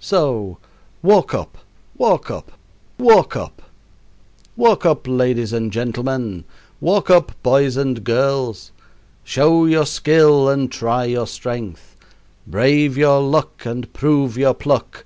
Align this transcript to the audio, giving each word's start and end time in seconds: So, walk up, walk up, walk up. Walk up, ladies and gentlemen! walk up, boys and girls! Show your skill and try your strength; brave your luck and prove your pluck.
So, 0.00 0.58
walk 1.00 1.32
up, 1.32 1.58
walk 1.96 2.28
up, 2.28 2.50
walk 2.98 3.36
up. 3.36 3.62
Walk 4.56 4.84
up, 4.84 5.06
ladies 5.06 5.52
and 5.52 5.72
gentlemen! 5.72 6.42
walk 6.80 7.08
up, 7.08 7.40
boys 7.44 7.76
and 7.76 8.02
girls! 8.02 8.72
Show 9.22 9.64
your 9.64 9.86
skill 9.86 10.48
and 10.48 10.72
try 10.72 11.04
your 11.04 11.28
strength; 11.28 11.96
brave 12.48 12.96
your 12.98 13.20
luck 13.22 13.64
and 13.64 13.92
prove 13.92 14.36
your 14.36 14.54
pluck. 14.54 15.04